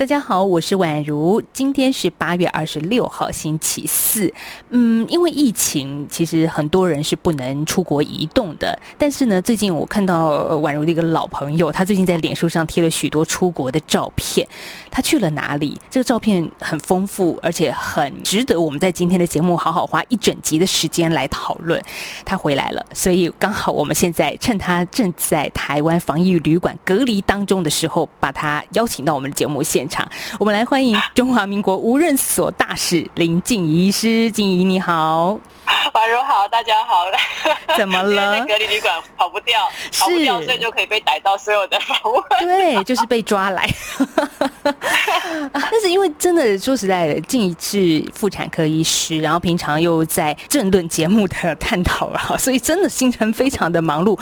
[0.00, 1.42] 大家好，我是宛如。
[1.52, 4.32] 今天是八月二十六号，星期四。
[4.70, 8.80] 嗯，因为疫情，其实很多人是不能出国移动的。
[8.96, 14.48] 但是呢，最近我看到宛如的一个老朋友，他最近在脸书上贴了许多出国的照片。
[14.90, 15.78] 他去了哪里？
[15.90, 21.78] 这个照片很丰富，而且很值得我们在今天的节目好好花一整集的时间来讨论。
[22.24, 30.08] 他回来了，所以刚好我们现在趁他正在台湾防疫旅馆隔离当中的时候，把他邀请到我们的节目现场。
[30.38, 35.38] 我们来欢迎中华民国无任所大使林静怡医师，静怡你好，
[35.92, 37.04] 婉如好，大家好。
[37.76, 38.44] 怎么 了？
[38.46, 42.22] 隔离旅馆跑不掉，跑不掉，所以就可以被逮到所有的访问。
[42.38, 43.68] 对，就是被抓来。
[45.52, 54.18] 但是因为真的说实在的，静怡是妇产科医师，然后平常又在政论节目的探讨啊，所以真的行程非常的忙碌。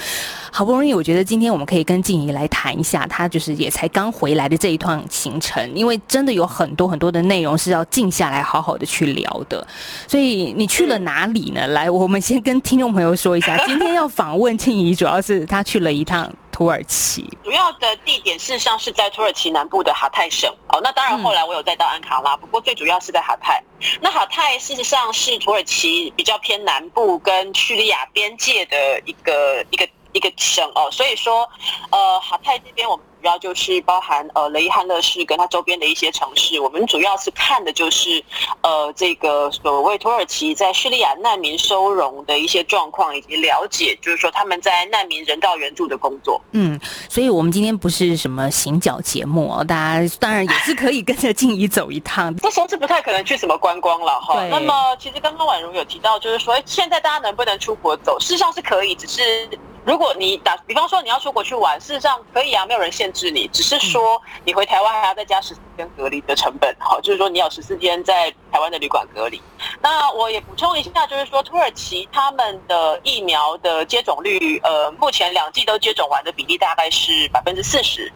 [0.51, 9.67] 好不容易，我觉得今天我们可以跟静怡来谈一下，她就是也才刚回来的这一趟行程，因为真的有很多很多的内容是要静下来好好的去聊的。
[10.07, 11.67] 所以你去了哪里呢？
[11.69, 20.53] 来，我们先跟听众朋友说一下，今天要访问静怡，主要是她去了一趟土耳其，主要的地点事实上是在土耳其南部的哈泰省。
[20.69, 23.63] 哦，那当然后来我有再到安卡拉，不过最主要是在哈泰。
[24.01, 29.89] 那哈泰事实上是土耳其比较偏南部跟叙利亚边界的一个一个。
[30.15, 31.47] 一个省哦，所以说，
[31.91, 38.25] 呃，哈泰这边我们主要就是包含呃雷伊汉勒市跟它周边的一些城市，我们主要是看的就是
[38.63, 46.41] 呃这个所谓土耳其在叙利亚难民收容的一些状况，以及了解就是说他们在难民人道援助的工作。
[46.53, 52.35] 嗯，所以我们今天不是什么行脚节目哦，大家当然也是可以跟着静怡走一趟。
[52.37, 54.43] 这时候是不太可能去什么观光了哈。
[54.47, 59.47] 那么其实刚刚婉如有提到，就是说现在大家能不能出国走，事实上是可以，只是。
[59.85, 69.41] 如果你打比方说你要出国去玩，事实上可以啊，没有人限制你，只是说你回台湾还要再加十四天隔离的成本，好，就是说你有十四天在台湾的旅馆隔离。
[69.81, 78.13] 那我也补充一下，就是说土耳其他们的疫苗的接种率，呃，目前两剂都接种完的比例大概是百分之四十。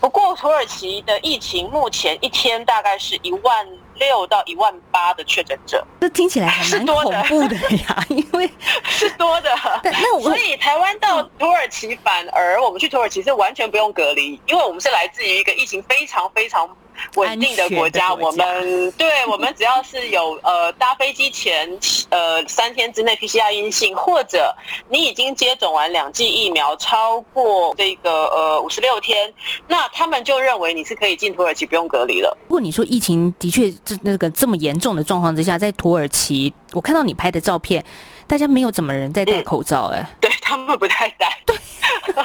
[0.00, 8.50] 不过土耳其的疫情目前一天大概是一万六到一万八的确诊者，这听起来还蛮恐怖的呀，因为
[8.84, 9.50] 是多的。
[9.84, 16.68] 那我所以台湾到土耳其反而我们去土耳其是完全不用隔离，因为我们是来自于一个疫情非常非常。
[17.14, 21.68] 稳定的国家，我们对我们只要是有呃搭飞机前
[22.10, 24.54] 呃三天之内 PCR 阴性，或者
[24.88, 29.32] 你已经接种完两剂疫苗超过这个呃五十六天，
[29.68, 32.36] 那他们就认为你是可以进土耳其不用隔离了。
[32.48, 37.84] 不过你说疫情的确这那个这么严重的状况之下，在土耳其，我看到你拍的照片，
[38.26, 41.38] 大家没有怎么人在戴口罩哎、欸，对他们不太戴。
[41.46, 41.56] 对。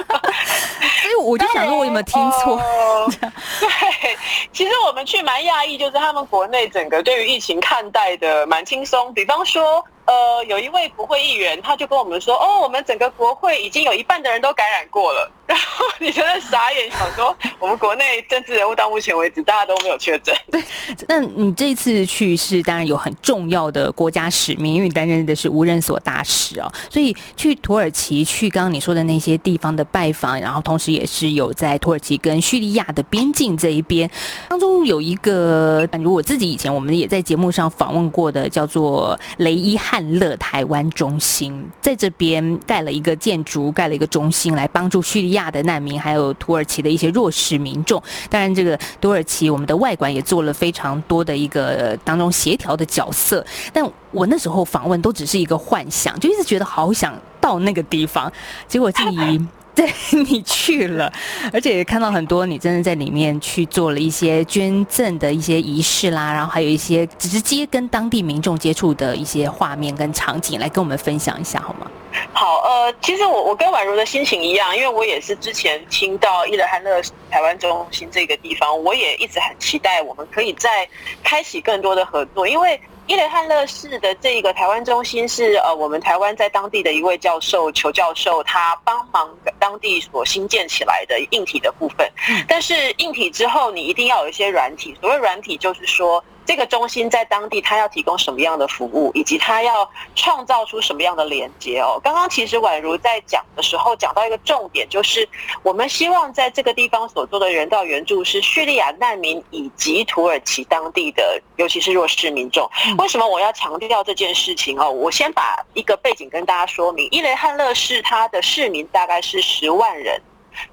[1.02, 2.58] 所以我就想说，我有没有听错？
[2.58, 3.08] 呃、
[3.60, 4.18] 对，
[4.54, 9.14] 其实我们去蛮讶异，就是他们国内整个对于疫情看待的蛮轻松。
[9.14, 9.84] 比方说。
[10.06, 15.32] 呃，有一位国会议员，他就跟我们说：“哦，我们整个国会已经有一半的人都感染过了。
[15.48, 20.36] ”然后你真的傻眼，想说 我们国内政治人物到目前为止大家都没有确诊。
[20.50, 20.64] 对，
[21.08, 34.10] 那你这次去是当然有很重要的国家使命，因为你担任的是无任所大使哦，所以去土耳其去刚刚你说的那些地方的拜访，然后同时也是有在土耳其跟叙利亚的边境这一边
[34.50, 48.02] 当中有一个，如我自己以前我们也在节目上访问过的，叫做雷伊汉乐台湾中心在这边盖了一个建筑，盖了一个中心，来帮助叙利亚的难民，还有土耳其的一些弱势民众。
[48.29, 53.46] 当然，这个土耳其我们的外馆也做了非常多的一个当中协调的角色。
[53.74, 58.31] 但我那时候访问都只是一个幻想，就一直觉得好想到那个地方，
[58.69, 59.46] 结果静怡。
[59.76, 59.90] 对，
[60.28, 61.12] 你去了，
[61.54, 71.90] 而且也看到很多你真的在里面去做了一些捐赠的一些仪式啦，然后还有一些直接跟当地民众接触的一些画面跟场景，来跟我们分享一下好吗？
[72.34, 80.88] 好，呃，其实我我跟婉如的心情一样，因为我也是之前听到伊勒汉勒台湾中心这个地方，我也一直很期待我们可以再
[81.23, 82.79] 开启更多的合作，因为。
[83.11, 89.29] 伊雷汉乐市的这个台湾中心是呃，我们台湾在当地的一位教授裘教授，他帮忙
[89.59, 92.09] 当地所新建起来的硬体的部分。
[92.47, 94.96] 但是硬体之后，你一定要有一些软体。
[95.02, 101.99] 所谓软体，就是说这个中心在当地，它要提供什么样的服务，以及它要创造出什么样的连接哦。
[102.03, 105.28] 刚刚其实宛如在讲的时候，讲到一个重点，就是
[105.64, 112.70] 我们希望在这个地方所做的人道援助是叙利亚难民以及土耳其当地的，尤其是弱势民众。
[112.97, 114.90] 为什么我要强调这件事情哦？
[114.90, 120.20] 我先把一个背景跟大家说明：伊雷汉勒市它的市民大概是十万人，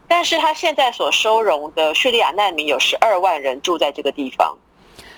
[0.08, 4.56] 但是他现在所收容的叙利亚难民有十二万人住在这个地方。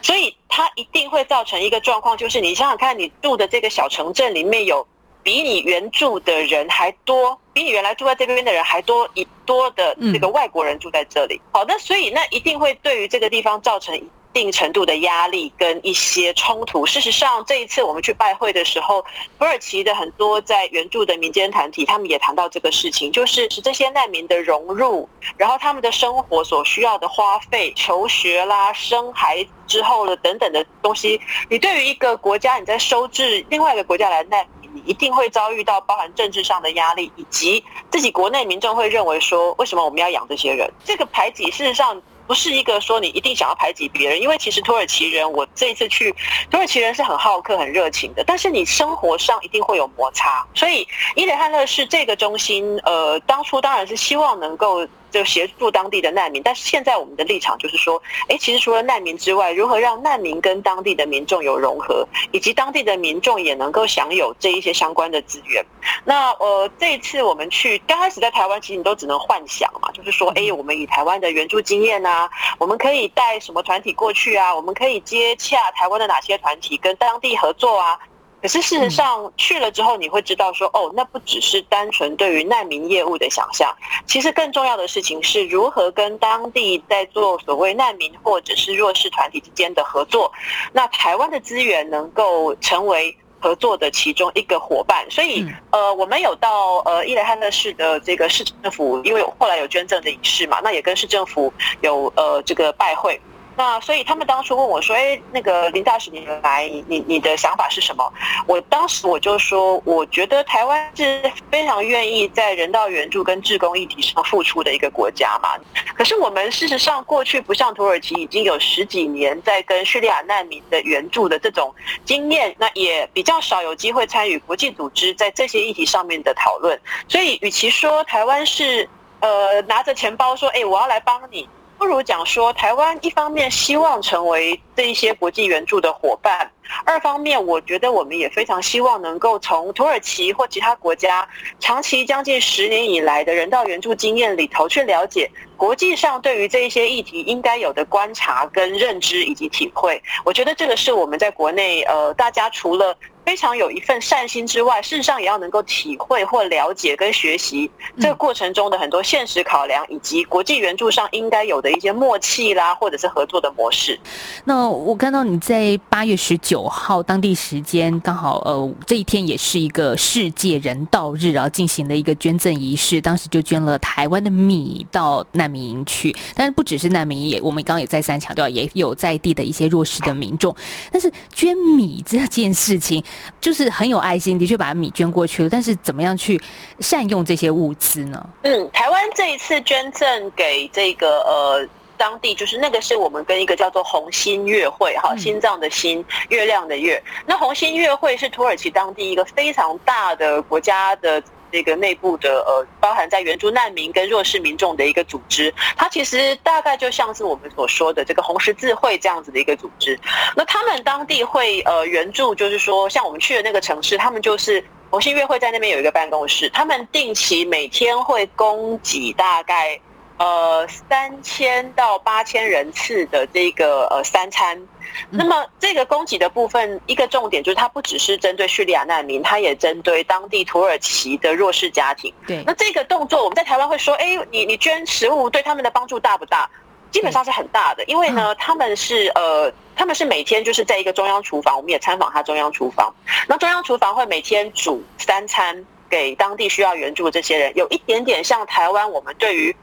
[0.02, 4.86] 所以它一定会造成一个状况，就是你想想看，你住的这个小城镇里面有
[5.22, 11.40] 比你原住的人还多，比你原来住在这边的人还多一多的这个外国人住在这里。
[11.52, 13.94] 好，那所以那一定会对于这个地方造成。
[13.96, 16.86] 一一定程度的压力跟一些冲突。
[16.86, 19.02] 事实上，这一次我们去拜会的时候，
[19.38, 31.20] 土耳其的很多在援助的民间团体，他们也谈到这个事情，就是使这些难民的融入，然后他们的生活所需要的花费、求学啦、生孩子之后的等等的东西。
[31.48, 40.72] 你对于一个国家，你在收治另外一个国家来难民，你一定会遭遇到包含政治上的压力，以及自己国内民众会认为说，为什么我们要养这些人？
[40.84, 42.00] 这个排挤，事实上。
[42.30, 46.14] 不是一个说你一定想要排挤别人，因为其实土耳其人，我这一次去，
[46.48, 50.86] 土耳其人是很好客、很热情的，但是你生活上一定会有摩擦，所以
[51.16, 54.86] 伊雷汉勒是这个中心，呃，当初当然是希望能够。
[55.10, 65.64] 就协助当地的难民，但是现在我们的立场就是说，哎，其实除了难民之外，如何让难民跟当地的民众有融合，以及当地的民众也能够享有这一些相关的资源。
[66.04, 77.98] 那呃，这一次我们去，刚开始在台湾，其实你都只能幻想嘛，就是说，哎，我们以台湾的援助经验啊，我们可以带什么团体过去啊，我们可以接洽台湾的哪些团体跟当地合作啊。
[78.40, 83.74] 可是事实上去了之后，你会知道说，哦，那不只是单纯对于难民业务的想象，
[84.06, 90.32] 其实更重要的事情是如何跟当地在做所谓难民或者是弱势团体之间的合作。
[90.72, 95.04] 那台湾的资源能够成为合作的其中一个伙伴。
[95.10, 101.52] 所以，呃，我们有到呃伊雷汉勒市的这个市政府，因为后来有捐赠的仪式嘛，那也跟市政府
[101.82, 103.20] 有呃这个拜会。
[103.60, 108.10] 那所以他们当初问我说：“哎，那个林大使，你来，你你的想法是什么？”
[108.48, 115.50] 我当时我就说：“我觉得台湾是非常愿意在人道援助跟志工议题上付出的一个国家嘛。
[115.94, 121.70] 可是我们事实上过去不像土耳其已经有十几年在跟叙利亚难民的援助的这种
[122.06, 126.80] 经验，那也比较少有机会参与国际组织在这些议题上面的讨论。
[127.06, 128.88] 所以，与其说台湾是
[129.20, 131.46] 呃拿着钱包说：‘哎，我要来帮你’。”
[131.80, 136.50] 不如讲说，台湾一方面希望成为这一些国际援助的伙伴，
[136.84, 141.26] 二方面我觉得我们也非常希望能够从土耳其或其他国家
[141.58, 150.02] 长期将近十年以来的人道援助经验里头去了解国际上对于这一些议题应该有的观察跟认知以及体会。
[150.22, 152.94] 我觉得这个是我们在国内呃，大家除了。
[153.30, 163.96] 非常有一份善心之外，事实上也要能够体会或了解跟学习这个过程中的很多现实考量，以及国际援助上应该有的一些默契啦，或者是合作的模式。
[164.42, 176.16] 那我看到你在八月十九号当地时间，刚好呃这一天也是一个世界人道日，然后进行了一个捐赠仪式，当时就捐了台湾的米到难民营去。
[176.34, 180.52] 但是不只是难民营，也我们刚刚也再三强调，也有在地的一些弱势的民众。
[180.90, 183.04] 但是捐米这件事情。
[183.40, 185.48] 就是很有爱心，的确把米捐过去了。
[185.48, 186.40] 但是怎么样去
[186.80, 188.28] 善用这些物资呢？
[188.42, 197.02] 嗯，台湾这一次捐赠给这个呃当地，就是那个是我们跟一个叫做红心月会哈，心脏的心，月亮的月。
[197.26, 201.22] 那红心月会是土耳其当地一个非常大的国家的。
[201.50, 209.98] 这个内部的呃，包含在援助难民跟弱势民众的一个组织，它其实大概就像是我们所说的这个红十字会这样子的一个组织。
[210.36, 219.78] 那他们当地会呃援助，就是说像我们去的那个城市，他们就是红新月会在那边有一个办公室，他们定期每天会供给大概
[220.20, 224.60] 呃三千到八千人次的这个呃三餐。
[225.08, 232.12] 那么这个供给的部分，一个重点就是它不只是针对叙利亚难民，它也针对当地土耳其的弱势家庭。
[232.26, 236.50] 对，那这个动作我们在台湾会说，哎，你你捐食物对他们的帮助大不大？
[236.90, 242.92] 基本上是很大的，因为呢，他们是呃，他们是每天就是在一个中央厨房，我们也参访他中央厨房。
[243.26, 249.56] 那中央厨房会每天煮三餐给当地需要援助的这些人，有一点点像台湾我们对于。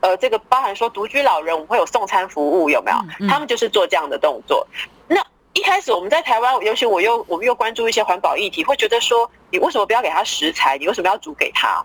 [0.00, 3.28] 呃，这个包含说独居老人，我们会有送餐服务，有没有？
[3.28, 4.66] 他们就是做这样的动作。
[5.06, 10.78] 那一开始我们在台湾，尤其我又我们又关注一些环保议题，会觉得说，你为什么不要给他食材？
[10.78, 11.84] 你为什么要煮给他？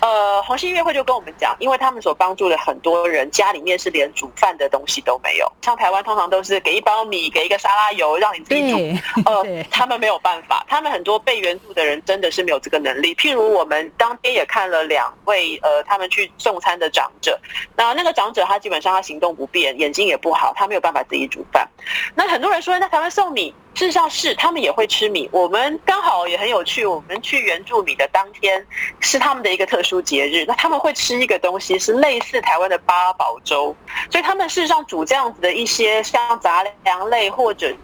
[0.00, 8.76] 呃，红星音乐会就跟我们讲，因为他们所帮助的很多人家里面是连煮饭的东西都没有，像台湾通常都是给一包米，给一个沙拉油让你自己煮。
[9.24, 13.14] 呃，他们没有办法，他们很多被援助的人真的是没有这个能力。
[13.14, 17.38] 譬如我们当天也看了两位呃，他们去送餐的长者，
[17.76, 21.68] 那那个长者他基本上他行动不便，眼睛也不好，他没有办法自己煮饭。
[22.14, 23.54] 那很多人说，那台湾送米。
[23.74, 25.28] 事实上是，他们也会吃米。
[25.32, 28.64] 我们刚好也很有趣，我们去援助米的当天
[29.00, 33.74] 是他们的一个特殊节日，那他们会吃一个东西是类似台湾的八宝粥，
[34.10, 37.74] 所以他们事实上煮这样子的一些像杂粮类或者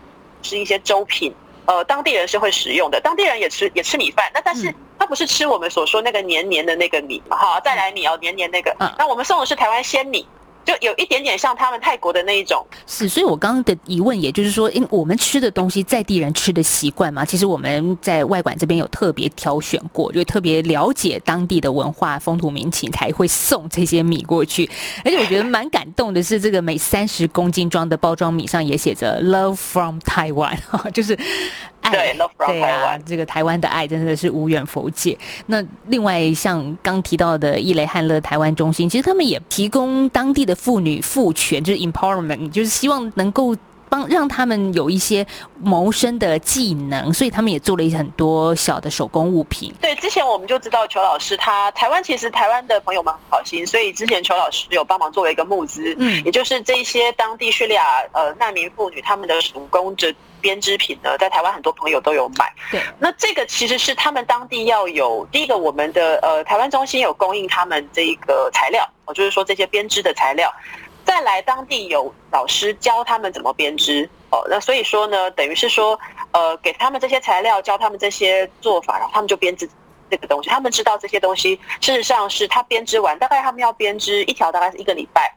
[0.43, 10.29] 是一些粥品，呃，当地人是会食用的，当地人也吃也吃米饭，那但是他不是吃我们所说那个黏黏的那个米嘛，哈，再来米哦，黏黏那个，那我们送的是台湾鲜米。
[10.69, 24.69] 就有一点点像他们泰国的那一种，是，所以我刚刚的疑问，也就是说，因为我们吃的东西在地人吃的习惯嘛，其实我们在外馆这边有特别挑选过，就特别了解当地的文化风土民情，才会送这些米过去。
[25.07, 30.59] 而且我觉得蛮感动的是，这个每三十公斤装的包装米上也写着 “Love from Taiwan”，
[30.93, 31.19] 就是。
[31.91, 32.15] 对，
[32.47, 35.17] 对啊，这个台湾的爱真的是无远弗届。
[35.47, 43.57] 那另外像刚提到的伊蕾汉乐台湾中心，其实他们也提供当地的妇女赋权，就是 empowerment，就是希望能够
[43.89, 45.27] 帮让他们有一些
[45.63, 49.73] 谋生的技能，所以他们也做了一些很多小的手工物品。
[49.81, 57.83] 对，之前我们就知道裘老师他台湾其实台湾的朋友们很好心，所以之前裘老师有帮忙做了一个募资，嗯，也就是这一些当地叙利亚
[58.13, 60.15] 呃难民妇女他们的手工这。
[60.41, 62.53] 编织品呢，在台湾很多朋友都有买。
[62.71, 70.53] 对，那这个其实是他们当地要有第一个，我们的呃台湾中心有供应他们这一个材料，哦，就是说这些编织的材料，
[71.05, 74.45] 再来当地有老师教他们怎么编织哦。
[74.49, 75.99] 那所以说呢，等于是说
[76.33, 79.69] 呃给他们这些材料，教他们这些做法，然后他们就编织
[80.11, 80.51] 这个东西。
[80.51, 85.33] 他们知道这些东西，事实上是他编织完，大概他们要编织一条，大概是一个礼拜。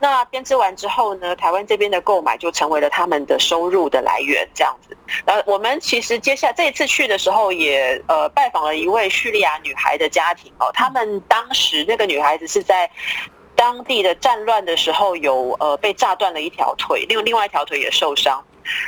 [0.00, 4.96] 那编织完之后呢，台湾这边的购买就成为了他们的收入的来源，这样子。
[5.26, 10.70] 呃，我们其实接下来这一次去的时候也，也呃拜访了一位叙利亚女孩的家庭哦。
[10.72, 12.90] 他们当时那个女孩子是在
[13.54, 18.42] 当地的战乱的时候有呃被炸断了一条腿，另另外一条腿也受伤。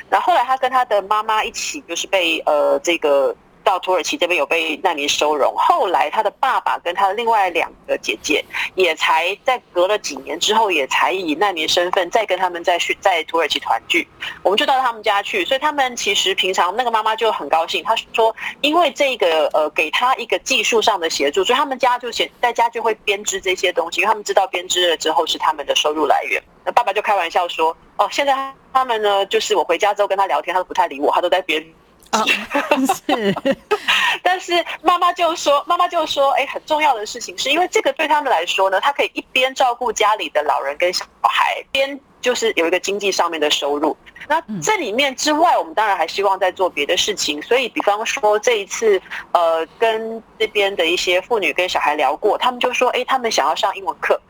[0.08, 3.34] 然后后来她跟她的妈妈一起就是被呃这个。
[3.66, 8.44] 到土耳其这边有被难民收容，后来他的爸爸跟他的另外两个姐姐
[8.76, 14.06] 也才在隔了几年之后，也才以难民身份再跟他们再去在土耳其团聚。
[14.44, 26.40] 我们就到他们家去，所以他们其实平常那个妈妈就很高兴，她说因为这个呃给他一个技术上的协助，所以他们家就先在家就会编织这些东西，因为他们知道编织了之后是他们的收入来源。
[26.64, 31.64] 那爸爸就开玩笑说：“哦，现在他们呢，就是我回家之后跟他聊天，他都不太理我，他都在编。”
[32.10, 32.24] 啊，
[33.06, 33.34] 是，
[34.22, 43.96] 但是妈妈就说，妈妈就说，哎，很重要的事情是因为这个对他们来说呢，他可以一边照顾家里的老人跟小孩，边就是有一个经济上面的收入。
[44.28, 47.40] 那这里面之外，我们当然还希望在做别的事情。
[47.42, 49.00] 所以，比方说这一次，
[49.32, 54.20] 呃，跟这边的一些妇女跟小孩聊过，他们就说，哎，他们想要上英文课。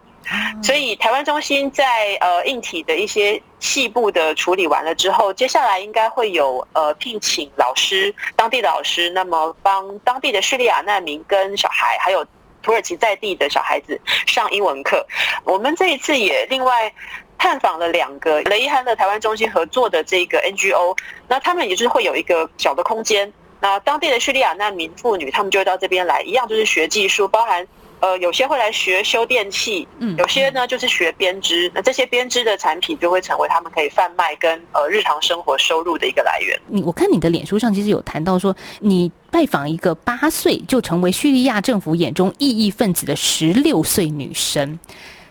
[0.60, 12.24] 所以台湾中心在呃硬体的一些细部的处理完了之后，接下来应该会有呃聘请老师，当地的老师，那么帮当地的叙利亚难民跟小孩，还有
[12.62, 15.04] 土耳其在地的小孩子上英文课。
[15.42, 16.92] 我们这一次也另外
[17.36, 20.96] 探访了两个雷伊汉的台湾中心合作的这个 NGO，
[21.26, 27.66] 那他们也是会有一个小的空间，那当地的叙利亚难民妇女，他们就会到这边来，一样就是学技术，包含。
[28.00, 36.58] 呃，有些会来学修电器，嗯，有些呢就是学编织，那这些编织的产品就会成为他们可以贩卖跟呃日常生活收入的一个来源。
[36.66, 44.78] 你我看你的脸书上其实有谈到说，你拜访一个八岁就成为叙利亚政府眼中异议分子的十六岁女生，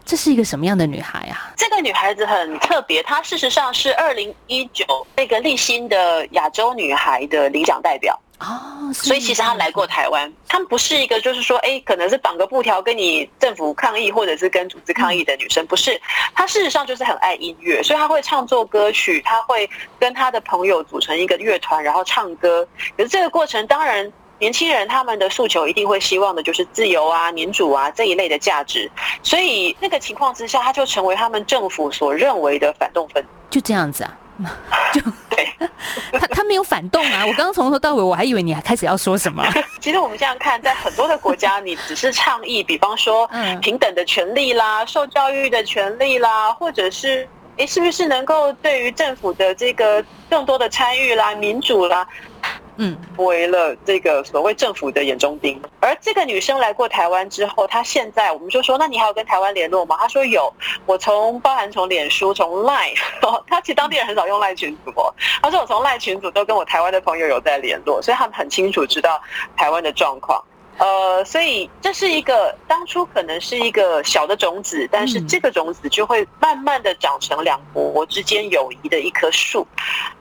[0.03, 1.53] 这是一个什么样的女孩啊？
[1.55, 8.19] 这个女孩子很特别，她事实上是二零一九那个立新的亚洲女孩的领奖代表。
[8.37, 15.99] 哦，所以其实他来过台湾，他们不是一个就是说，哎，可能是绑个布条跟你政府抗议，或者是跟组织抗议的女生，不是。
[16.33, 22.67] 她事实上就是很爱音乐，所以她会唱作歌曲，她会跟她的朋友组成一个乐团，然后唱歌。
[22.97, 28.91] 可是这个过程，当然年轻人他们的诉求一定会希望的就是自由啊、民主啊这一类的价值。
[29.23, 33.29] 所以那个情况之下，他就成为他们政府所认为的反动分子。
[33.49, 34.17] 就这样子啊。
[34.93, 35.47] 就对，
[36.19, 37.25] 他他没有反动啊！
[37.25, 39.45] 我刚刚从头到尾，我还以为你还开始要说什么。
[39.79, 43.29] 其实我们这样看，在很多的国家，你只是倡议，比方说
[43.61, 47.27] 平等的权利啦、受教育的权利啦，或者是
[47.57, 52.05] 诶，是不是能够对于政府的这个更多的参与啦、民主啦，
[52.77, 55.62] 嗯，为了这个所谓政府的眼中钉。
[55.79, 59.96] 而这个女生来过台湾之后，她现在我们就说，那你还有跟台湾联络吗？
[60.00, 60.53] 她说有，
[60.86, 62.96] 我从包含从脸书、从 Line，
[63.48, 65.13] 她其实当地人很少用 Line 群组哦。
[65.41, 69.22] 她说我从 Line 群组都跟我台湾的朋友有在联络，所以他们很清楚知道
[69.55, 70.44] 台湾的状况。
[70.77, 79.65] 呃，所以这是一个当初可能是一个小的种子，但是这个种子就会慢慢的长成两国之间友谊的一棵树。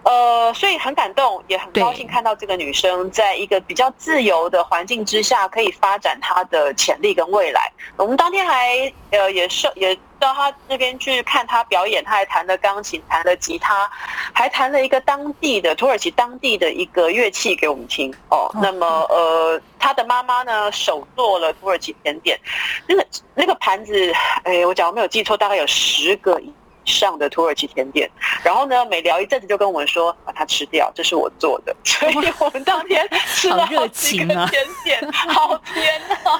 [0.04, 7.72] 呃，所以很感动，也很高兴看到这个女生在一个比较自由的环境之下，可以发展她的潜力跟未来。
[7.96, 13.90] 我们当天还呃也是也到她那边去看她表演，她还弹了钢琴，弹了吉他，
[14.32, 18.14] 还弹了一个当地的土耳其当地的一个乐器给我们听。
[18.28, 22.40] 哦，那么呃，她的妈妈呢手做了土耳其甜点，
[22.88, 24.10] 那个那个盘子，
[24.44, 26.50] 哎，我讲我没有记错，大概有十个以。
[26.86, 28.10] 上的土耳其甜点，
[28.44, 36.38] 然后呢，每聊一阵子就跟我们说把它吃掉，这是我做的， 所以我们当天吃了好几个甜点，好甜啊！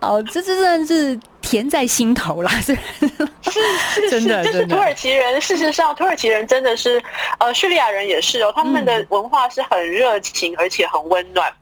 [0.00, 1.20] 哦，这这真的是
[1.52, 3.10] 甜在心头啦，是是
[3.50, 5.38] 是，真的，就是土耳其人。
[5.38, 7.02] 事实上，土耳其人真的是，
[7.38, 11.52] 呃，叙利亚人也是哦，他们的文化是很热情，而且很温暖。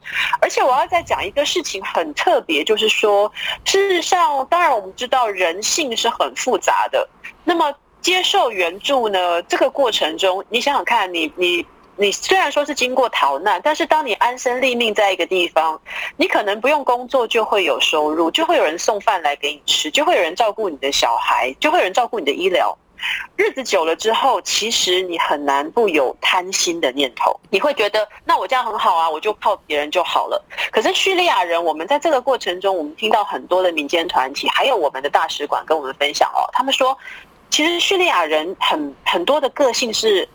[0.40, 3.28] 而且我要再讲一个事情很特别，就是说，
[3.64, 7.08] 事实上，当然我们知道人性是很复杂的，
[7.42, 7.74] 那么。
[8.02, 9.42] 接受援助呢？
[9.42, 11.66] 这个过程中，你想想看，你你你
[12.00, 15.78] 你虽然说是经过逃难，但是当你安身立命在一个地方，
[16.16, 22.74] 你可能不用工作就会有收入，就会有人送饭来给你吃，就会有人照顾你的小孩，就会有人照顾你的医疗。
[23.36, 30.42] 日子久了之后，其实你很难不有贪心的念头，你会觉得那我这样很好啊，我就靠别人就好了。
[30.70, 36.96] 可是叙利亚人，我们在这个过程中，我们听到很多的民间团体，还有我们的大使馆跟我们分享哦，他们说。
[37.52, 40.26] 其实叙利亚人很很多的个性是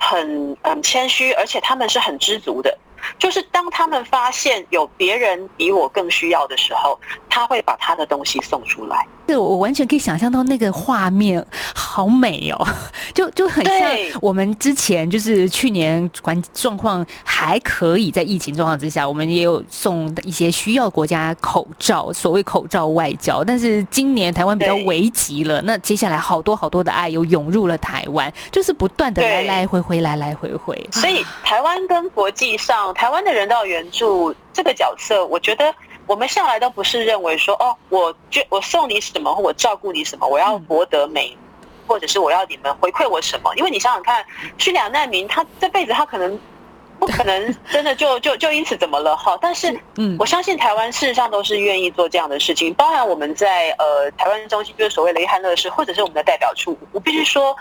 [0.00, 2.76] 很嗯谦虚，而且他们是很知足的。
[3.18, 6.98] 就是当他们发现有别人比我更需要的时候，
[7.30, 9.06] 他会把他的东西送出来。
[9.28, 12.66] 是我完全可以想象到那个画面，好美哦，
[13.14, 13.88] 就就很像
[14.20, 23.44] 我们之前就是去年环状况还可以在疫情状况之下，我们也有送一些需要国家口罩，所谓口罩外交。
[23.44, 30.88] 但是今年台湾比较危急了，那接下来好多好多的爱又涌入了台湾，就是不断的来来回回，来来回回。
[30.90, 35.72] 所以台湾跟国际上，台湾的人道援助这个角色，我觉得。
[36.06, 41.36] 我们向来都不是认为说哦，我就我送你什么，或我照顾你什么，我要博得美，
[41.86, 43.54] 或者是我要你们回馈我什么？
[43.56, 44.24] 因为你想想看，
[44.58, 46.38] 叙利亚难民他这辈子他可能
[46.98, 49.38] 不可能 真的就就就因此怎么了哈？
[49.40, 56.76] 但是，嗯，我相信台湾事实上都是愿意做这样的事情，包含我们在呃台湾中心，就是所谓的雷汉乐事，或者是我们的代表处。
[56.92, 57.56] 我必须说。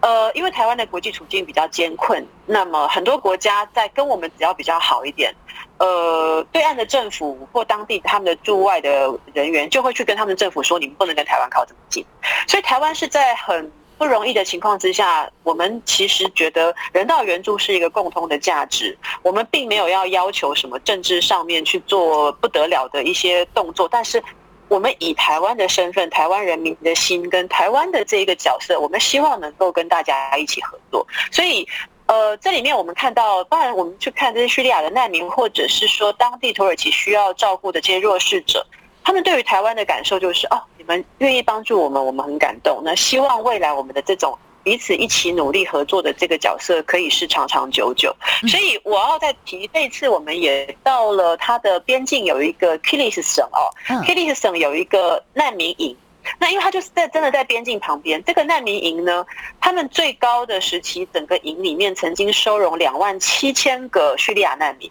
[0.00, 5.34] 呃，因为台湾的国际处境比较艰困，那么很多国家在跟我们只要比较好一点，
[5.78, 12.04] 呃，对岸的政府或当地他们的驻外的人员就会去跟他们政府说，你们不能跟台湾靠这么近。
[12.46, 24.22] 所以台湾是在很不容易的情况之下，我们其实觉得人道援助是一个共通的价值，我们并没有要要求什么政治上面去做不得了的一些动作，但是。
[24.68, 31.06] 我们以台湾的身份、台湾人民的心跟台湾的这一个角色，我们希望能够跟大家一起合作。
[31.30, 31.68] 所以，
[32.06, 38.66] 呃，这里面我们看到，当然我们去看这些叙利亚的难民，或者是说当地土耳其需要照顾的这些弱势者，
[39.02, 42.80] 他们对于台湾的感受就是：哦，你们愿意帮助我们，我们很感动。
[42.84, 44.38] 那希望未来我们的这种。
[44.62, 48.16] 彼此一起努力合作的这个角色可以是长长久久，
[48.48, 53.68] 所以我要再提，这次我们也到了它的边境，有一个 Kilis 省哦
[54.06, 55.94] ，Kilis 省有一个难民营。
[56.38, 59.24] 那因为他就是在真的在边境旁边，这个难民营呢，
[59.60, 64.90] 他们最高的时期，整个营里面曾经收容两万七千个叙利亚难民。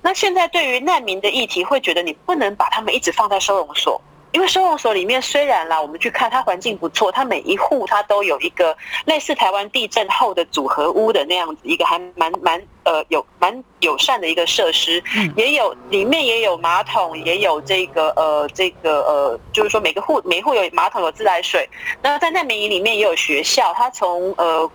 [0.00, 4.00] 那现在对于难民的议题，会觉得你不能把他们一直放在收容所。
[4.32, 15.02] 因为收容所里面虽然啦，我们去看它环境不错，它每一户它都有一个类似台湾地震后的组合屋的那样子一个还蛮蛮呃有蛮友善的一个设施，
[15.36, 21.68] 也有里面也有马桶，也有这个呃这个呃就是说每个户每户有马桶有自来水。
[22.02, 24.70] 那在难民营里面也有学校，它从呃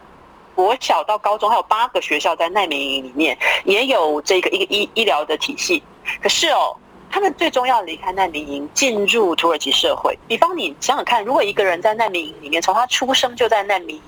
[0.53, 5.81] 国小到高中还有八个学校在难民营里面也有这个一个医医疗的体系。
[6.21, 6.77] 可是哦。
[7.09, 10.17] 他们最终要离开难民营，进入土耳其社会。
[10.27, 14.01] 比方你想想看，如果一个人在难民营里面，从他出生就在难民营，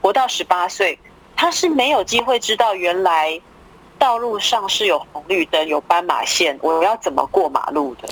[0.00, 0.98] 活到十八岁，
[1.34, 3.40] 他是没有机会知道原来
[3.98, 8.08] 道路上是有红绿灯、有斑马线，我要怎么过马路的。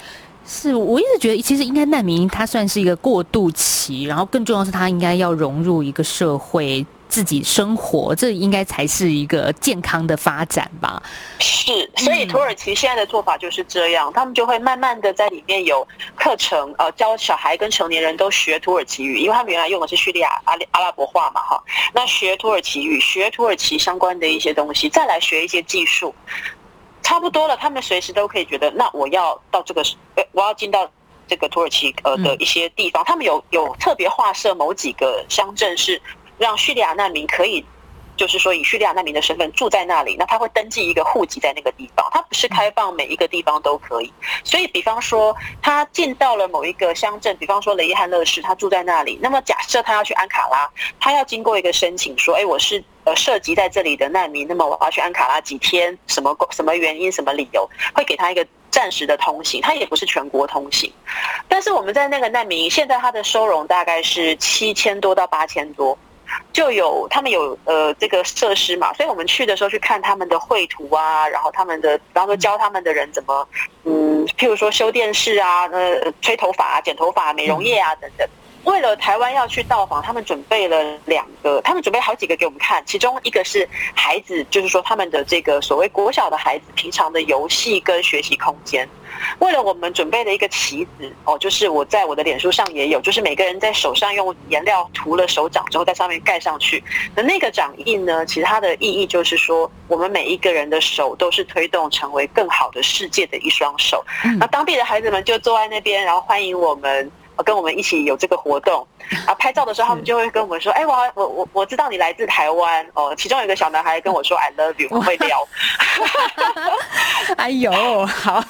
[0.47, 6.85] 是我一直觉得，其实应该难民营它算是一个过渡期，然后更重要是他应该要融入一个社会。
[7.11, 11.03] 自己生活，这应该才是一个健康的发展吧？
[11.41, 26.15] 是，所以土耳其现在的做法就是这样，他们就会慢慢的在里面有课程，呃，教小孩跟成年人都学土耳其语，因为他们原来用的是叙利亚阿阿拉伯话嘛，哈，那学土耳其语，学土耳其相关的一些东西，再来学一些技术，
[27.03, 29.83] 差不多了，他们随时都可以觉得，那我要到这个，
[30.15, 30.89] 呃我要进到
[31.27, 36.01] 这个土耳其呃的一些地方，他们有有特别划设某几个乡镇是。
[36.41, 37.63] 让叙利亚难民可以，
[38.17, 44.11] 就是说以叙利亚难民的身份住在那里，那他会登记一个户籍在那个地方，他不是开放每一个地方都可以。
[44.43, 49.19] 所以，比方说他进到了某一个乡镇，比方说雷伊汉勒市，他住在那里。
[49.21, 50.67] 那么假设他要去安卡拉，
[50.99, 55.99] 他要经过一个申请，说，哎，我是呃涉及在这里的难民，那么我要去安卡拉几天？
[56.07, 57.13] 什么什么原因？
[57.13, 57.69] 什么理由？
[57.95, 60.91] 会给他一个暂时的通行，他也不是全国通行。
[61.49, 65.97] 但是我们在那个难民，现在他的收容大概是七千多到八千多。
[66.53, 73.49] 就有他们有呃这个设施嘛，所以我们去的时候去看他们的绘图啊，然后他们的，比方说教他们的人怎么，
[73.85, 78.29] 嗯，譬如说修电视啊，呃，吹头发啊，剪头发、美容液啊等等。
[78.65, 88.89] 为了台湾要去到访，他们准备了两个，他们准备好几个给我们看，其中一个是孩子，就是说他们的这个所谓国小的孩子平常的游戏跟学习空间。
[89.39, 96.83] 为了我们准备了一个棋子哦，就是我在我的脸书上也有，就是每个人在手上用颜料涂了手掌之后，在上面盖上去。
[97.15, 104.05] 那那个掌印呢，其实它的意义就是说，我们每一个人的手都是推动成为更好的世界的一双手。
[104.39, 107.11] 那当地的孩子们就坐在那边，然后欢迎我们。
[107.43, 108.87] 跟我们一起有这个活动，
[109.27, 115.47] 啊，拍照的时候他们就会跟我们说：“哎，我我我我知道你来自台湾哦。”其中有一个小男孩跟我说 “I love you”，我会聊。
[117.37, 117.71] 哎呦，
[118.07, 118.43] 好，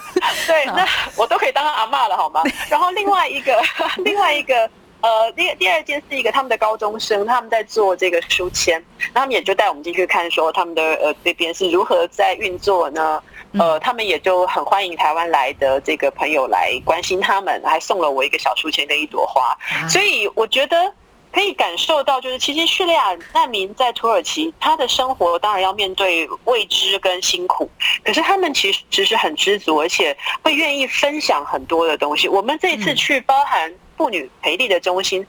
[0.46, 2.42] 对，那我都可以当阿嬷了，好吗？
[2.70, 3.61] 然后另外一个，
[3.98, 4.68] 另外一个，
[5.02, 8.82] 呃，第第二件是一个他们的高中生，他们在做这个书签，
[9.14, 13.22] 那他们也就带我们进去看，说他们的呃这边是如何在运作呢？
[13.58, 19.56] 呃，他们也就很欢迎台湾来的这个朋友来关心他们，还送了我一个小书签跟一朵花。
[19.88, 20.92] 所以我觉得
[21.32, 27.68] 可以感受到，就是其实叙利亚难民在土耳其，他的生活当然要面对未知跟辛苦，
[28.04, 32.28] 可是他们其实是很知足，而且会愿意分享很多的东西。
[32.28, 35.26] 我们这一次去包含妇女培力的中心，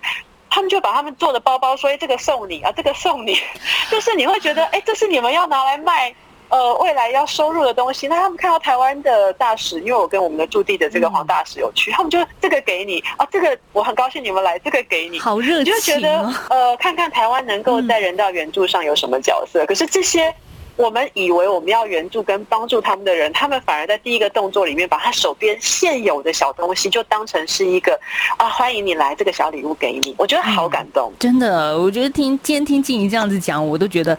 [0.49, 3.37] 他们就把他们做的包包说：“哎，这个送你啊，这个送你。
[3.91, 6.15] ”就是你会觉得，哎，这是你们要拿来卖。
[6.47, 19.63] 呃，未来要收入的东西，那他们看到台湾的大使，因为我跟我们的驻地的这个黄大使有去，嗯、他们就这个给你啊，这个我很高兴你们来，这个给你，好热情、哦，就觉得呃，看看台湾能够在人道援助上有什么角色。
[19.63, 20.33] 嗯、可是这些
[20.75, 27.99] 我们以为我们要援助跟帮助他们的人，他们反而在第一个动作里面，把他手边现有的小东西就当成是一个
[28.37, 31.11] 啊，欢迎你来，这个小礼物给你，我觉得好感动。
[31.11, 34.17] 嗯、真的，我觉得听今天听静怡这样子讲，我都觉得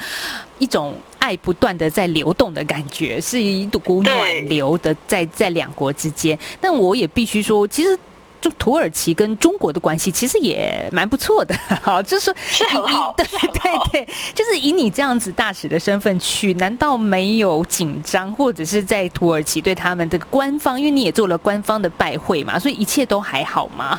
[0.59, 0.95] 一种。
[1.23, 6.37] 爱不断的在流动的感觉，是一股暖流的在在两国之间。
[6.61, 7.97] 但我也必须说，其实
[8.43, 23.99] 就土耳其跟中国的关系其实也蛮不错的， 好，就是说是很好，对对对，就是以你这样子大使的身份去，难道没有紧张，或者是在土耳其对他们的官方，因为你也做了官方的拜会嘛，所以一切都还好吗？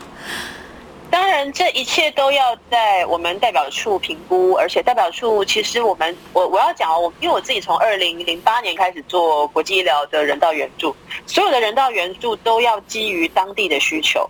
[1.13, 10.95] 当然，这一切都要在我们代表处评估，而且代表处其实我们我我要讲哦，我因为我自己从二零零八年开始做国际医疗的人道援助，
[11.27, 14.27] 所有的人道援助都要基于当地的需求，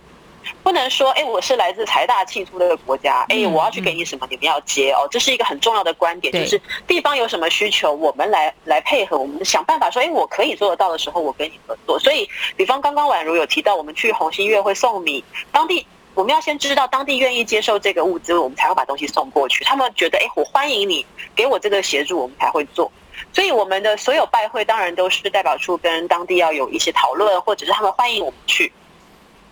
[0.62, 11.98] 不能说哎，我是来自财大气粗的国家，哎，我要去给你什么，你们要接哦，这是一个很重要的观点，就是地方有什么需求，我们来来配合，我们想办法说，哎，我可以做得到的时候，我跟你合作。
[11.98, 15.86] 所以，比方刚刚宛如有提到，我们去红新月会送米，当地。
[16.14, 19.64] 我们要先知道当地愿意接受这个物资，我们才会把东西送过去。
[19.64, 22.90] 他们觉得，哎，我欢迎你给我这个协助，我们才会做。
[23.32, 28.72] 所以我们的所有拜会，当然都是代表处跟当地要有一些讨论，或者是他们欢迎我们去。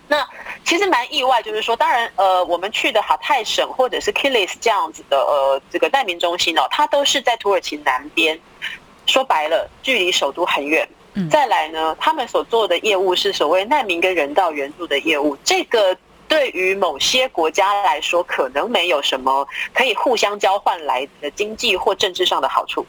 [0.07, 0.25] 那
[0.65, 8.39] 其实蛮意外，就是说，当然，呃，我们去的哈泰省或者是 Kilis 这样子的呃这个难民中心哦，它都是在土耳其南边。
[9.07, 10.89] 说白了，距离首都很远。
[11.29, 15.97] 再来呢，他们所做的业务是所谓难民跟人道援助的业务，这个。
[16.33, 22.87] 对于某些国家来说，可能没有什么可以互相交换来的经济或政治上的好处，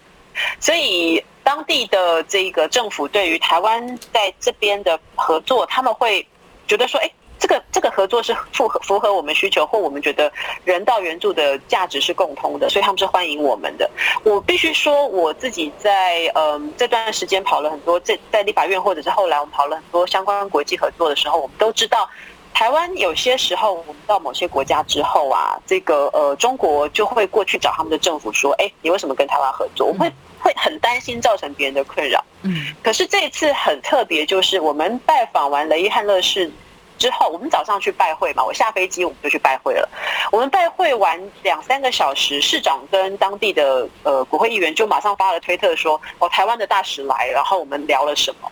[0.62, 6.26] 所以当地的这个政府对于台湾在这边的合作，他们会
[6.70, 10.32] 觉得说，哎，这个这个合作是符合符合我们需求，或我们觉得
[10.64, 13.92] 人道援助的价值是共通的，所以他们是欢迎我们的。
[14.24, 22.10] 我必须说，我自己在嗯这段时间跑了很多，在在立法院或者是后来我们跑了很多相关国际合作的时候，我们都知道，
[22.54, 29.88] 台湾有些时候我们到某些国家之后啊，这个呃中国就会过去找他们的政府说，哎，你为什么跟台湾合作？
[29.88, 32.24] 我会会很担心造成别人的困扰。
[32.44, 36.52] 嗯，可是这一次很特别，就是我们拜访完雷伊汉乐市。
[37.00, 39.90] 之后，我们早上去拜会嘛，我下飞机我们就去拜会了。
[40.32, 48.50] 我们拜会完两三个小时，市长跟当地的呃国会议员就马上发了推特说：“哦，台湾的大使来。”然后我们聊了什么？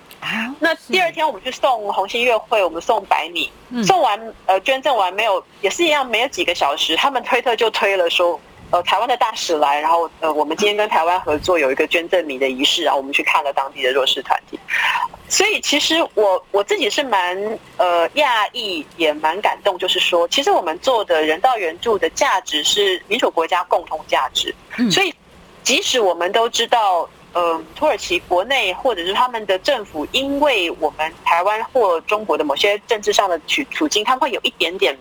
[0.60, 3.52] 那第二天我们去送红星月会，我们送白米，
[3.84, 8.40] 送完呃捐赠完没有，也是一样，没有几个小时，他们推特就推了说。
[8.74, 14.58] 呃，台湾的大使来，然后呃，我们今天跟台湾合作有一个捐赠米的仪式，然后我们去看了当地的弱势团体。
[15.28, 17.38] 所以其实我我自己是蛮
[17.76, 24.56] 呃讶异，也蛮感动，就是说，其实我们做的人道援助的价值是民主国家共同价值。
[24.90, 25.14] 所以
[25.64, 34.98] 即使我们都知道，呃，土耳其国内或者是他们的政府，因为我们台湾或中国的某些政治上的处处境，他们会有一点点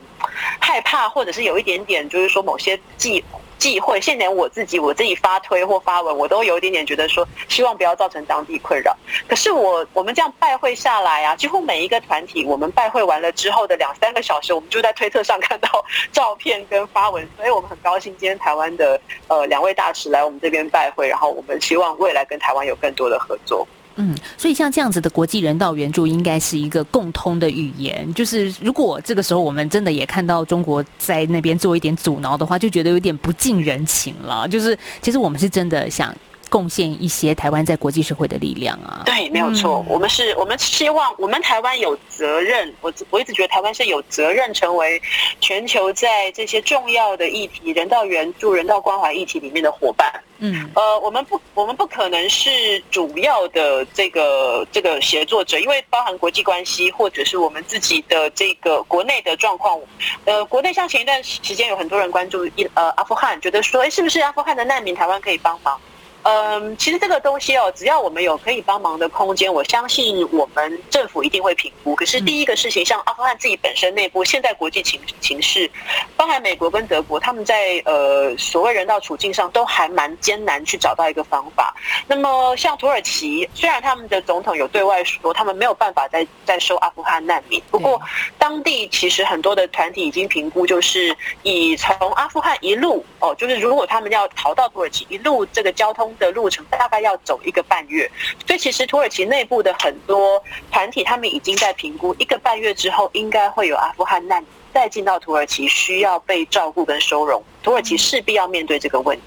[0.61, 3.25] 害怕，或者是有一点点就是说某些计。
[3.61, 8.97] 忌讳，现在连我自己，我自己发推或发文，我都有一点点觉得说，希望不要造成当地困扰。
[9.29, 23.69] 可是我我们这样拜会下来啊，几乎每一个团体，我们拜会完了之后的两三个小时，我们就在推特上看到照片跟发文，所以我们很高兴今天台湾的呃两位大使来我们这边拜会，然后我们希望未来跟台湾有更多的合作。
[24.01, 28.13] 嗯，所以像这样子的国际人道援助，应该是一个共通的语言。
[28.15, 34.49] 就是如果这个时候我们真的也看到中国在那边做一点阻挠的话，就觉得有点不近人情了。
[34.49, 36.15] 就是其实我们是真的想。
[36.51, 39.03] 贡献一些台湾在国际社会的力量啊！
[39.07, 39.83] 对，没有错。
[39.89, 42.75] 我们是，我们希望，我们台湾有责任。
[42.83, 45.01] 我我一直觉得台湾是有责任成为
[45.41, 50.13] 全球在这些重要的议题、人道援助、人道关怀议题里面的伙伴。
[50.43, 59.79] 嗯，呃，我们不，我们不可能是主要的这个这个协作者，因为包含国际关系，或者是我们自己的这个国内的状况。
[60.25, 65.79] 呃，国内像前一段时间有很多人关注一呃阿富汗，觉得说，哎，是不是阿富汗的难民台湾可以帮忙？
[66.23, 71.95] 嗯，其实这个东西哦，只要我们有可以帮忙的空间，我相信我们政府一定会评估。
[71.95, 75.71] 可是第一个事情，像阿富汗自己本身内部，现在国际情情势，
[76.17, 81.75] 包含美国跟德国，他们在呃所谓人道处境上都还蛮艰难去找到一个方法。
[82.07, 87.99] 那么像土耳其，虽然他们的总统有对外说他们没有办法再再收阿富汗难民，不过
[88.37, 96.10] 当地其实很多的团体已经评估，就是以从阿富汗一路哦，就是如果他们要逃到土耳其，一路这个交通。
[96.19, 98.11] 的路程大概要走一个半月，
[98.47, 109.23] 所以其实土耳其内部的很多团体，他们已经在评估一个半月之后，应该会有阿富汗难民再进到土耳其，需要被照顾跟收容，土耳其势必要面对这个问题。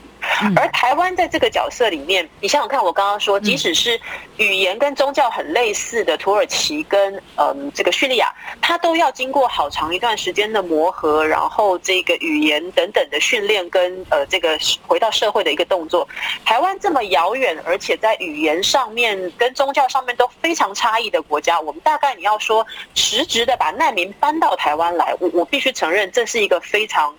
[0.55, 3.99] 而台湾在这个角色里面，你想想看，我刚刚说，即使是
[4.37, 16.07] 语言跟宗教很类似的土耳其跟嗯这个叙利亚，它都要经过好长一段时间的磨合，然后这个语言等等的训练跟呃这个回到社会的一个动作。
[16.43, 22.65] 台湾这么遥远，而且在语言上面跟宗教上面都非常差异的国家，我们大概你要说
[22.95, 27.13] 实质的把难民搬到台湾来，我我必须承认这是一个非常。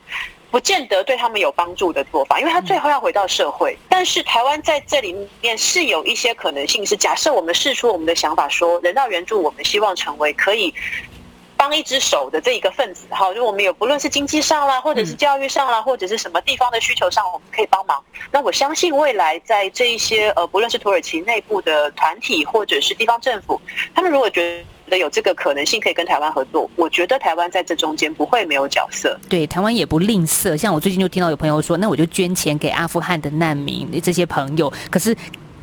[0.55, 3.77] 不见得对他们有帮助的做法，因为他最后要回到社会。
[3.89, 10.73] 但是台湾在这里面是有一些可能性，是假设我们试出我们的想法，说人道援助，我们希望成为可以
[11.57, 13.09] 帮一只手的这一个分子。
[13.11, 18.01] 好，就我们有不论是经济上啦，或者是教育上啦，或者是什么地方的需求上，我们可以帮忙。
[18.31, 23.61] 那我相信未来在这一些呃，不论是土耳其内部的团体，或者是地方政府，
[23.93, 24.99] 他们如果觉的。
[24.99, 29.19] 有这个可能性可以跟台湾合作，我觉得台湾在这中间不会没有角色。
[29.29, 30.57] 对，台湾也不吝啬。
[30.57, 34.73] 像我最近就听到有朋友说，那我就捐钱给阿富汗的难民这些朋友。
[34.91, 35.15] 可是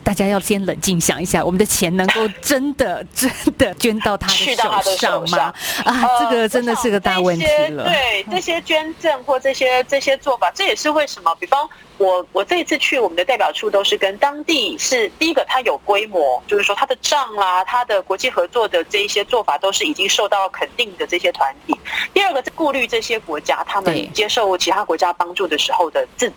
[0.03, 5.53] 大家要先冷静想一下，我们的钱能够真的真的捐 到他的手上吗？
[5.85, 7.85] 啊，这个真的是个大问题了。
[7.85, 11.69] 对， 这些捐赠或这些这些做法，这也是为什么，比方。
[11.97, 21.79] 我我这一次去我们的代表处都是跟当地是第一个，它有规模，就是说它的账啦，它的国际合作的这一些做法都是已经受到肯定的这些团体。
[22.11, 26.33] 第二个，在顾虑这些国家他们接受其他国家帮助的时候的自。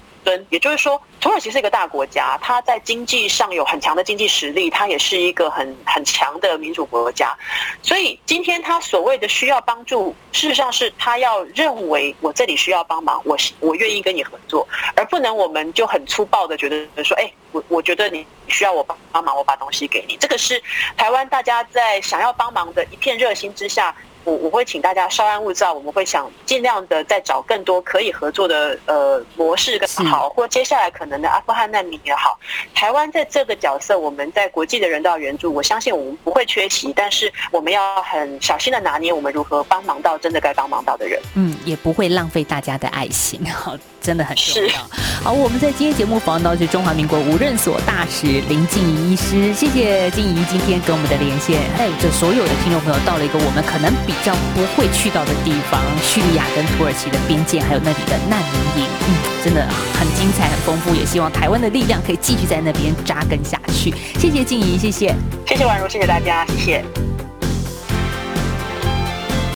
[0.51, 7.37] 也就是说，土耳其是一个大国家，它在经济上有很强的经济实力，它也是一个很很强的民主国家。
[7.83, 20.17] 所以今天他所谓的需要帮助，事实上是他要认为我这里需要帮忙，我我愿意跟你合作，而不能我们就很粗暴的觉得说，哎，我我觉得你需要我帮帮忙，我把东西给你。
[20.17, 20.63] 这个是
[20.97, 23.95] 台湾大家在想要帮忙的一片热心之下。
[24.25, 32.39] 我我会请大家稍安勿躁，我们会想尽量的再找更多可以合作的呃模式更好，或接下来可能的阿富汗难民也好，
[32.75, 44.87] 台湾在这个角色，我们在国际的人道援助，我相信我们不会缺席，但是我们要很小心的拿捏，我们如何帮忙到真的该帮忙到的人，嗯，也不会浪费大家的爱心，好，真的很重要。
[45.25, 60.95] 好，我们在今天节目访问到是中华民国无任所大使林静怡医师，谢谢静怡今天跟我们的连线，带着所有的听众朋友到了一个我们可能比较不会去到的地方——叙利亚跟土耳其的边界，还有那里的难民营，嗯，真的很精彩、很丰富。
[60.95, 63.95] 也希望台湾的力量可以继续在那边扎根下去。
[64.21, 65.15] 谢谢静怡，谢谢，
[65.49, 67.24] 谢谢婉如，谢谢大家，谢谢。